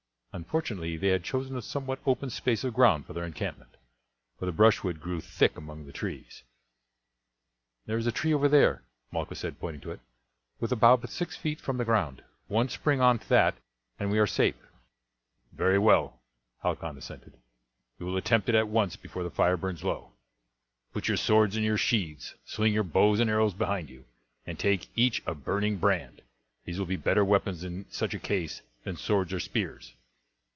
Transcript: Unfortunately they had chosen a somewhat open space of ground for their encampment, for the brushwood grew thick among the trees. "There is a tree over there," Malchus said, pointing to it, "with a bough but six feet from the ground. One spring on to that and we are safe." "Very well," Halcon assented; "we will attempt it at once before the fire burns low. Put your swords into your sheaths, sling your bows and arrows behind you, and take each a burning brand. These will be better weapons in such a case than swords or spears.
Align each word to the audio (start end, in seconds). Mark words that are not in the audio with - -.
Unfortunately 0.33 0.95
they 0.95 1.09
had 1.09 1.25
chosen 1.25 1.57
a 1.57 1.61
somewhat 1.61 1.99
open 2.05 2.29
space 2.29 2.63
of 2.63 2.73
ground 2.73 3.05
for 3.05 3.11
their 3.11 3.25
encampment, 3.25 3.75
for 4.39 4.45
the 4.45 4.53
brushwood 4.53 5.01
grew 5.01 5.19
thick 5.19 5.57
among 5.57 5.85
the 5.85 5.91
trees. 5.91 6.43
"There 7.85 7.97
is 7.97 8.07
a 8.07 8.13
tree 8.13 8.33
over 8.33 8.47
there," 8.47 8.81
Malchus 9.11 9.39
said, 9.41 9.59
pointing 9.59 9.81
to 9.81 9.91
it, 9.91 9.99
"with 10.57 10.71
a 10.71 10.77
bough 10.77 10.95
but 10.95 11.09
six 11.09 11.35
feet 11.35 11.59
from 11.59 11.75
the 11.75 11.83
ground. 11.83 12.23
One 12.47 12.69
spring 12.69 13.01
on 13.01 13.19
to 13.19 13.27
that 13.27 13.55
and 13.99 14.09
we 14.09 14.19
are 14.19 14.25
safe." 14.25 14.55
"Very 15.51 15.77
well," 15.77 16.21
Halcon 16.63 16.97
assented; 16.97 17.33
"we 17.99 18.05
will 18.05 18.15
attempt 18.15 18.47
it 18.47 18.55
at 18.55 18.69
once 18.69 18.95
before 18.95 19.23
the 19.23 19.29
fire 19.29 19.57
burns 19.57 19.83
low. 19.83 20.13
Put 20.93 21.09
your 21.09 21.17
swords 21.17 21.57
into 21.57 21.67
your 21.67 21.77
sheaths, 21.77 22.35
sling 22.45 22.71
your 22.71 22.83
bows 22.83 23.19
and 23.19 23.29
arrows 23.29 23.53
behind 23.53 23.89
you, 23.89 24.05
and 24.45 24.57
take 24.57 24.87
each 24.95 25.21
a 25.25 25.35
burning 25.35 25.75
brand. 25.75 26.21
These 26.63 26.79
will 26.79 26.85
be 26.85 26.95
better 26.95 27.25
weapons 27.25 27.65
in 27.65 27.85
such 27.91 28.13
a 28.13 28.19
case 28.19 28.61
than 28.85 28.95
swords 28.95 29.33
or 29.33 29.41
spears. 29.41 29.93